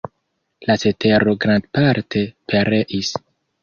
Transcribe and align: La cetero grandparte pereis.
La 0.69 0.77
cetero 0.85 1.37
grandparte 1.47 2.27
pereis. 2.51 3.17